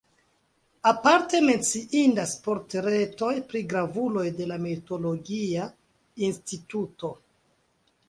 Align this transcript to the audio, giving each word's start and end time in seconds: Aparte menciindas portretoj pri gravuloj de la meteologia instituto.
Aparte 0.91 1.41
menciindas 1.49 2.33
portretoj 2.47 3.31
pri 3.53 3.63
gravuloj 3.75 4.27
de 4.41 4.51
la 4.55 4.61
meteologia 4.67 5.71
instituto. 6.33 7.17